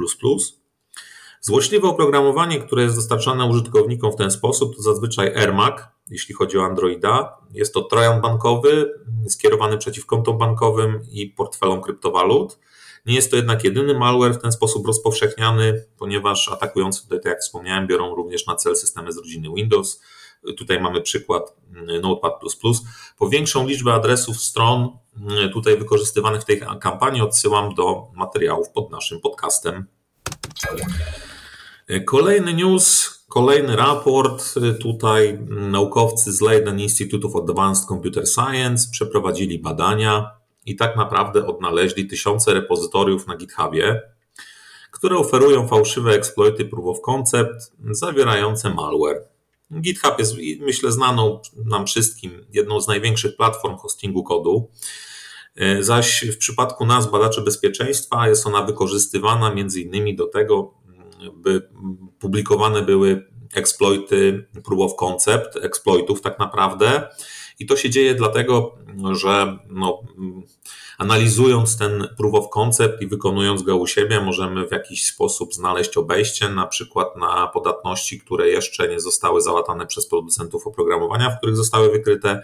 Złośliwe 1.41 1.89
oprogramowanie, 1.89 2.61
które 2.61 2.83
jest 2.83 2.97
dostarczane 2.97 3.47
użytkownikom 3.47 4.13
w 4.13 4.17
ten 4.17 4.31
sposób, 4.31 4.77
to 4.77 4.83
zazwyczaj 4.83 5.35
AirMac, 5.35 5.75
jeśli 6.11 6.35
chodzi 6.35 6.59
o 6.59 6.65
Androida. 6.65 7.37
Jest 7.53 7.75
to 7.75 7.83
trojan 7.83 8.21
bankowy 8.21 8.93
skierowany 9.29 9.79
przeciw 9.79 10.07
kontom 10.07 10.39
bankowym 10.39 11.01
i 11.13 11.27
portfelom 11.27 11.83
kryptowalut. 11.83 12.59
Nie 13.07 13.15
jest 13.15 13.31
to 13.31 13.37
jednak 13.37 13.65
jedyny 13.65 13.99
malware 13.99 14.35
w 14.35 14.43
ten 14.43 14.53
sposób 14.53 14.87
rozpowszechniany, 14.87 15.85
ponieważ 15.99 16.49
atakujący 16.49 17.03
tutaj, 17.03 17.19
tak 17.21 17.33
jak 17.33 17.41
wspomniałem, 17.41 17.87
biorą 17.87 18.15
również 18.15 18.47
na 18.47 18.57
cel 18.57 18.77
systemy 18.77 19.13
z 19.13 19.17
rodziny 19.17 19.49
Windows. 19.57 20.03
Tutaj 20.57 20.81
mamy 20.81 21.01
przykład 21.01 21.57
mm, 21.75 22.01
Notepad. 22.01 22.41
Po 23.19 23.29
większą 23.29 23.67
liczbę 23.67 23.95
adresów 23.95 24.41
stron 24.41 24.99
mm, 25.17 25.51
tutaj 25.51 25.79
wykorzystywanych 25.79 26.43
w 26.43 26.45
tej 26.45 26.61
kampanii 26.81 27.23
odsyłam 27.23 27.75
do 27.75 28.07
materiałów 28.15 28.71
pod 28.71 28.91
naszym 28.91 29.21
podcastem. 29.21 29.87
Kolejny 32.05 32.55
news, 32.55 33.17
kolejny 33.29 33.77
raport. 33.77 34.55
Tutaj 34.81 35.39
naukowcy 35.49 36.33
z 36.33 36.41
Leiden 36.41 36.81
Institute 36.81 37.29
of 37.29 37.37
Advanced 37.37 37.85
Computer 37.85 38.27
Science 38.27 38.89
przeprowadzili 38.93 39.59
badania 39.59 40.31
i 40.67 40.77
tak 40.77 40.97
naprawdę 40.97 41.47
odnaleźli 41.47 42.07
tysiące 42.07 42.55
repozytoriów 42.55 43.27
na 43.27 43.37
GitHubie, 43.37 44.03
które 44.91 45.17
oferują 45.17 45.69
fałszywe 45.69 46.13
exploity 46.13 46.65
proof 46.65 46.87
of 46.87 47.01
concept 47.01 47.73
zawierające 47.91 48.71
malware. 48.71 49.36
GitHub 49.81 50.19
jest, 50.19 50.35
myślę, 50.61 50.93
znaną 50.93 51.41
nam 51.65 51.87
wszystkim 51.87 52.47
jedną 52.53 52.81
z 52.81 52.89
największych 52.89 53.37
platform 53.37 53.77
hostingu 53.77 54.23
kodu. 54.23 54.71
Zaś 55.81 56.25
w 56.25 56.39
przypadku 56.39 56.87
nas, 56.87 57.11
badaczy 57.11 57.41
bezpieczeństwa, 57.41 58.29
jest 58.29 58.47
ona 58.47 58.63
wykorzystywana 58.63 59.55
między 59.55 59.81
innymi 59.81 60.17
do 60.17 60.27
tego, 60.27 60.75
by 61.35 61.69
publikowane 62.19 62.83
były 62.83 63.27
exploity 63.55 64.47
proof 64.65 64.81
of 64.81 64.97
concept, 64.97 65.57
exploitów 65.57 66.21
tak 66.21 66.39
naprawdę. 66.39 67.09
I 67.59 67.67
to 67.67 67.77
się 67.77 67.91
dzieje 67.91 68.15
dlatego, 68.15 68.79
że 69.13 69.59
no, 69.69 70.03
analizując 70.99 71.79
ten 71.79 72.09
proof 72.17 72.35
of 72.35 72.51
concept 72.51 73.03
i 73.03 73.07
wykonując 73.07 73.63
go 73.63 73.77
u 73.77 73.87
siebie, 73.87 74.21
możemy 74.21 74.69
w 74.69 74.73
jakiś 74.73 75.07
sposób 75.07 75.55
znaleźć 75.55 75.97
obejście, 75.97 76.49
na 76.49 76.67
przykład 76.67 77.17
na 77.17 77.47
podatności, 77.47 78.21
które 78.21 78.49
jeszcze 78.49 78.89
nie 78.89 79.01
zostały 79.01 79.43
załatane 79.43 79.87
przez 79.87 80.09
producentów 80.09 80.67
oprogramowania, 80.67 81.31
w 81.31 81.39
których 81.39 81.57
zostały 81.57 81.91
wykryte, 81.91 82.43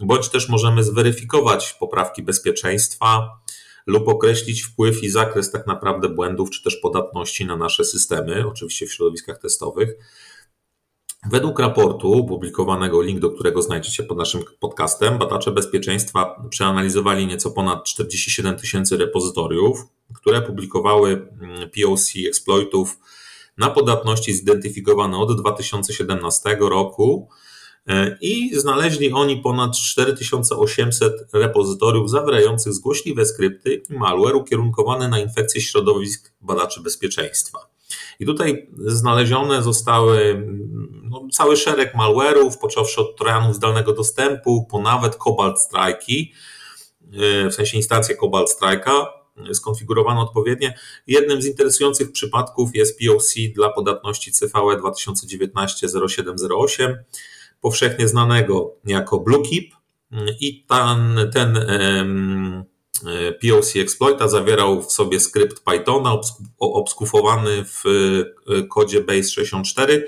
bądź 0.00 0.28
też 0.28 0.48
możemy 0.48 0.84
zweryfikować 0.84 1.72
poprawki 1.72 2.22
bezpieczeństwa, 2.22 3.40
lub 3.86 4.08
określić 4.08 4.62
wpływ 4.62 5.02
i 5.02 5.10
zakres 5.10 5.50
tak 5.50 5.66
naprawdę 5.66 6.08
błędów 6.08 6.50
czy 6.50 6.62
też 6.62 6.76
podatności 6.76 7.46
na 7.46 7.56
nasze 7.56 7.84
systemy, 7.84 8.48
oczywiście 8.48 8.86
w 8.86 8.92
środowiskach 8.92 9.38
testowych. 9.38 9.94
Według 11.30 11.58
raportu 11.58 12.24
publikowanego, 12.24 13.02
link 13.02 13.20
do 13.20 13.30
którego 13.30 13.62
znajdziecie 13.62 14.02
pod 14.02 14.18
naszym 14.18 14.42
podcastem, 14.60 15.18
badacze 15.18 15.50
bezpieczeństwa 15.50 16.42
przeanalizowali 16.50 17.26
nieco 17.26 17.50
ponad 17.50 17.84
47 17.84 18.56
tysięcy 18.56 18.96
repozytoriów, 18.96 19.84
które 20.14 20.42
publikowały 20.42 21.10
mm, 21.10 21.70
POC 21.70 22.12
exploitów 22.28 22.98
na 23.58 23.70
podatności 23.70 24.34
zidentyfikowane 24.34 25.16
od 25.18 25.40
2017 25.40 26.56
roku 26.60 27.28
E, 27.86 28.18
i 28.20 28.58
znaleźli 28.58 29.12
oni 29.12 29.36
ponad 29.36 29.76
4800 29.76 31.12
repozytoriów 31.32 32.10
zawierających 32.10 32.72
zgłośliwe 32.72 33.26
skrypty 33.26 33.82
i 33.90 33.94
malware 33.94 34.36
ukierunkowane 34.36 35.08
na 35.08 35.18
infekcje 35.18 35.60
środowisk 35.60 36.32
badaczy 36.40 36.80
bezpieczeństwa. 36.80 37.58
I 38.20 38.26
tutaj 38.26 38.70
znalezione 38.78 39.62
zostały 39.62 40.46
no, 41.02 41.22
cały 41.32 41.56
szereg 41.56 41.94
malware'ów, 41.94 42.58
począwszy 42.60 43.00
od 43.00 43.16
trojanów 43.16 43.56
zdalnego 43.56 43.92
dostępu, 43.92 44.66
po 44.70 44.82
nawet 44.82 45.16
Cobalt 45.16 45.56
Strike'i, 45.58 46.32
e, 47.12 47.50
w 47.50 47.54
sensie 47.54 47.76
instancję 47.76 48.16
Cobalt 48.16 48.50
Strike'a, 48.50 49.06
skonfigurowano 49.52 50.20
odpowiednie. 50.20 50.78
Jednym 51.06 51.42
z 51.42 51.46
interesujących 51.46 52.12
przypadków 52.12 52.70
jest 52.74 52.98
POC 52.98 53.34
dla 53.54 53.72
podatności 53.72 54.32
CVE 54.32 54.76
2019-0708, 54.76 56.96
powszechnie 57.60 58.08
znanego 58.08 58.74
jako 58.84 59.20
BlueKeep 59.20 59.66
i 60.40 60.64
ten, 60.64 61.30
ten 61.32 61.58
POC 63.42 63.76
exploita 63.76 64.28
zawierał 64.28 64.82
w 64.82 64.92
sobie 64.92 65.20
skrypt 65.20 65.64
Pythona 65.64 66.20
obskufowany 66.58 67.64
w 67.64 67.84
e, 67.86 68.62
kodzie 68.62 69.00
base64, 69.00 70.00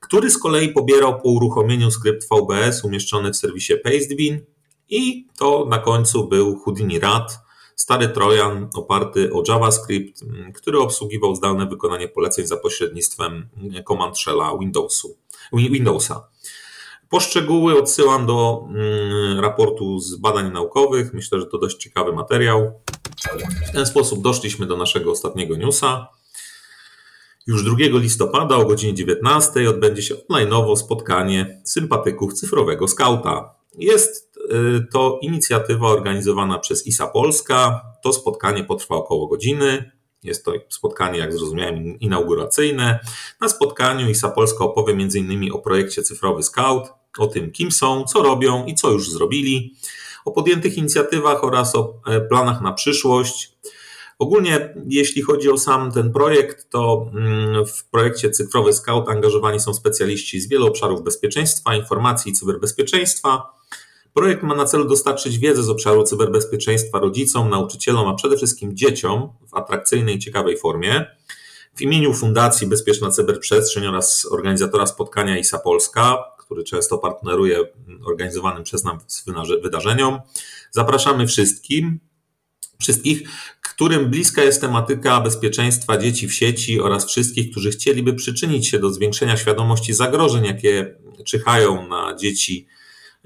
który 0.00 0.30
z 0.30 0.38
kolei 0.38 0.68
pobierał 0.68 1.20
po 1.20 1.28
uruchomieniu 1.28 1.90
skrypt 1.90 2.26
VBS 2.30 2.84
umieszczony 2.84 3.32
w 3.32 3.36
serwisie 3.36 3.74
Pastebin 3.84 4.40
i 4.88 5.26
to 5.38 5.66
na 5.68 5.78
końcu 5.78 6.28
był 6.28 6.58
Houdini 6.58 7.00
RAT, 7.00 7.38
stary 7.76 8.08
Trojan 8.08 8.68
oparty 8.74 9.32
o 9.32 9.42
JavaScript, 9.48 10.20
który 10.54 10.78
obsługiwał 10.78 11.34
zdalne 11.34 11.66
wykonanie 11.66 12.08
poleceń 12.08 12.46
za 12.46 12.56
pośrednictwem 12.56 13.48
command 13.88 14.18
shella 14.18 14.58
Windowsu, 14.58 15.16
Windowsa. 15.52 16.28
Poszczegóły 17.08 17.78
odsyłam 17.78 18.26
do 18.26 18.66
mm, 18.68 19.40
raportu 19.40 19.98
z 19.98 20.16
badań 20.16 20.52
naukowych. 20.52 21.14
Myślę, 21.14 21.40
że 21.40 21.46
to 21.46 21.58
dość 21.58 21.76
ciekawy 21.76 22.12
materiał. 22.12 22.80
W 23.68 23.72
ten 23.72 23.86
sposób 23.86 24.22
doszliśmy 24.22 24.66
do 24.66 24.76
naszego 24.76 25.10
ostatniego 25.10 25.56
newsa. 25.56 26.08
Już 27.46 27.64
2 27.64 27.76
listopada 27.78 28.56
o 28.56 28.64
godzinie 28.64 28.94
19 28.94 29.70
odbędzie 29.70 30.02
się 30.02 30.14
online'owo 30.14 30.76
spotkanie 30.76 31.62
sympatyków 31.64 32.32
cyfrowego 32.32 32.88
skauta. 32.88 33.54
Jest 33.78 34.36
y, 34.36 34.86
to 34.92 35.18
inicjatywa 35.22 35.88
organizowana 35.88 36.58
przez 36.58 36.86
ISA 36.86 37.06
Polska. 37.06 37.82
To 38.02 38.12
spotkanie 38.12 38.64
potrwa 38.64 38.94
około 38.96 39.26
godziny. 39.26 39.92
Jest 40.22 40.44
to 40.44 40.52
spotkanie, 40.68 41.18
jak 41.18 41.32
zrozumiałem, 41.32 42.00
inauguracyjne. 42.00 43.00
Na 43.40 43.48
spotkaniu 43.48 44.10
ISA 44.10 44.28
Polska 44.28 44.64
opowie 44.64 44.92
m.in. 44.92 45.52
o 45.52 45.58
projekcie 45.58 46.02
Cyfrowy 46.02 46.42
Scout, 46.42 46.88
o 47.18 47.26
tym, 47.26 47.52
kim 47.52 47.72
są, 47.72 48.04
co 48.04 48.22
robią 48.22 48.64
i 48.66 48.74
co 48.74 48.90
już 48.90 49.10
zrobili, 49.10 49.74
o 50.24 50.32
podjętych 50.32 50.78
inicjatywach 50.78 51.44
oraz 51.44 51.74
o 51.74 51.94
e, 52.06 52.20
planach 52.20 52.60
na 52.60 52.72
przyszłość. 52.72 53.56
Ogólnie, 54.18 54.74
jeśli 54.88 55.22
chodzi 55.22 55.50
o 55.50 55.58
sam 55.58 55.92
ten 55.92 56.12
projekt, 56.12 56.70
to 56.70 57.10
mm, 57.14 57.66
w 57.66 57.84
projekcie 57.84 58.30
Cyfrowy 58.30 58.72
Scout 58.72 59.08
angażowani 59.08 59.60
są 59.60 59.74
specjaliści 59.74 60.40
z 60.40 60.48
wielu 60.48 60.66
obszarów 60.66 61.02
bezpieczeństwa, 61.02 61.74
informacji 61.74 62.32
i 62.32 62.34
cyberbezpieczeństwa. 62.34 63.56
Projekt 64.14 64.42
ma 64.42 64.54
na 64.54 64.64
celu 64.64 64.84
dostarczyć 64.84 65.38
wiedzę 65.38 65.62
z 65.62 65.68
obszaru 65.68 66.04
cyberbezpieczeństwa 66.04 66.98
rodzicom, 66.98 67.50
nauczycielom, 67.50 68.08
a 68.08 68.14
przede 68.14 68.36
wszystkim 68.36 68.76
dzieciom 68.76 69.28
w 69.48 69.54
atrakcyjnej 69.54 70.16
i 70.16 70.18
ciekawej 70.18 70.58
formie. 70.58 71.06
W 71.74 71.82
imieniu 71.82 72.14
Fundacji 72.14 72.66
Bezpieczna 72.66 73.10
Cyberprzestrzeń 73.10 73.86
oraz 73.86 74.26
organizatora 74.30 74.86
spotkania 74.86 75.38
ISA 75.38 75.58
Polska, 75.58 76.24
który 76.46 76.64
często 76.64 76.98
partneruje 76.98 77.58
organizowanym 78.06 78.64
przez 78.64 78.84
nas 78.84 79.24
wydarzeniom, 79.62 80.20
zapraszamy 80.70 81.26
wszystkim, 81.26 82.00
wszystkich, 82.80 83.28
którym 83.62 84.10
bliska 84.10 84.44
jest 84.44 84.60
tematyka 84.60 85.20
bezpieczeństwa 85.20 85.98
dzieci 85.98 86.28
w 86.28 86.34
sieci 86.34 86.80
oraz 86.80 87.06
wszystkich, 87.06 87.50
którzy 87.50 87.70
chcieliby 87.70 88.14
przyczynić 88.14 88.68
się 88.68 88.78
do 88.78 88.90
zwiększenia 88.90 89.36
świadomości 89.36 89.94
zagrożeń, 89.94 90.44
jakie 90.44 90.94
czyhają 91.24 91.88
na 91.88 92.16
dzieci 92.16 92.66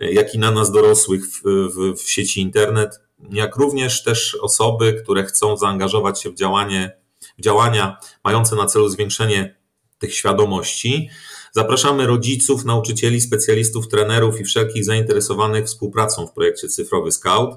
jak 0.00 0.34
i 0.34 0.38
na 0.38 0.50
nas 0.50 0.72
dorosłych 0.72 1.24
w, 1.26 1.42
w, 1.44 2.02
w 2.02 2.10
sieci 2.10 2.40
internet, 2.40 3.00
jak 3.30 3.56
również 3.56 4.02
też 4.02 4.34
osoby, 4.34 5.00
które 5.02 5.24
chcą 5.24 5.56
zaangażować 5.56 6.22
się 6.22 6.30
w 6.30 6.34
działanie, 6.34 6.96
w 7.38 7.42
działania 7.42 7.96
mające 8.24 8.56
na 8.56 8.66
celu 8.66 8.88
zwiększenie 8.88 9.56
tych 9.98 10.14
świadomości. 10.14 11.10
Zapraszamy 11.52 12.06
rodziców, 12.06 12.64
nauczycieli, 12.64 13.20
specjalistów, 13.20 13.88
trenerów 13.88 14.40
i 14.40 14.44
wszelkich 14.44 14.84
zainteresowanych 14.84 15.64
współpracą 15.64 16.26
w 16.26 16.32
projekcie 16.32 16.68
Cyfrowy 16.68 17.12
Scout. 17.12 17.54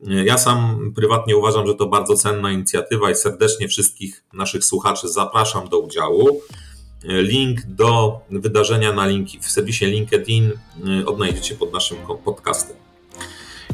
Ja 0.00 0.38
sam 0.38 0.92
prywatnie 0.96 1.36
uważam, 1.36 1.66
że 1.66 1.74
to 1.74 1.86
bardzo 1.86 2.14
cenna 2.16 2.52
inicjatywa 2.52 3.10
i 3.10 3.14
serdecznie 3.14 3.68
wszystkich 3.68 4.24
naszych 4.32 4.64
słuchaczy 4.64 5.08
zapraszam 5.08 5.68
do 5.68 5.78
udziału. 5.78 6.40
Link 7.04 7.60
do 7.66 8.20
wydarzenia 8.30 8.92
na 8.92 9.06
linki 9.06 9.38
w 9.38 9.50
serwisie 9.50 9.86
LinkedIn 9.86 10.52
y, 11.00 11.06
odnajdziecie 11.06 11.54
pod 11.54 11.72
naszym 11.72 11.98
podcastem. 12.24 12.76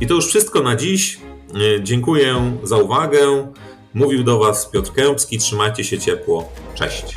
I 0.00 0.06
to 0.06 0.14
już 0.14 0.26
wszystko 0.26 0.62
na 0.62 0.76
dziś. 0.76 1.18
Y, 1.76 1.80
dziękuję 1.82 2.58
za 2.62 2.76
uwagę. 2.76 3.52
Mówił 3.94 4.24
do 4.24 4.38
Was 4.38 4.70
Piotr 4.70 4.92
Kępski. 4.92 5.38
Trzymajcie 5.38 5.84
się 5.84 5.98
ciepło. 5.98 6.52
Cześć. 6.74 7.14